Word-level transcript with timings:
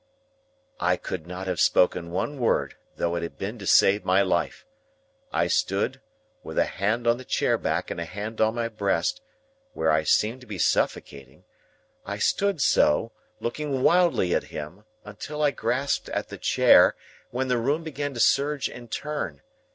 I 0.79 0.97
could 0.97 1.27
not 1.27 1.45
have 1.45 1.59
spoken 1.59 2.09
one 2.09 2.39
word, 2.39 2.75
though 2.95 3.13
it 3.15 3.21
had 3.21 3.37
been 3.37 3.59
to 3.59 3.67
save 3.67 4.03
my 4.03 4.23
life. 4.23 4.65
I 5.31 5.45
stood, 5.45 6.01
with 6.41 6.57
a 6.57 6.65
hand 6.65 7.05
on 7.05 7.17
the 7.19 7.23
chair 7.23 7.55
back 7.55 7.91
and 7.91 8.01
a 8.01 8.05
hand 8.05 8.41
on 8.41 8.55
my 8.55 8.67
breast, 8.67 9.21
where 9.73 9.91
I 9.91 10.01
seemed 10.01 10.41
to 10.41 10.47
be 10.47 10.57
suffocating,—I 10.57 12.17
stood 12.17 12.63
so, 12.63 13.11
looking 13.39 13.83
wildly 13.83 14.33
at 14.33 14.45
him, 14.45 14.85
until 15.05 15.43
I 15.43 15.51
grasped 15.51 16.09
at 16.09 16.29
the 16.29 16.37
chair, 16.39 16.95
when 17.29 17.47
the 17.47 17.59
room 17.59 17.83
began 17.83 18.15
to 18.15 18.19
surge 18.19 18.69
and 18.69 18.89
turn. 18.91 19.43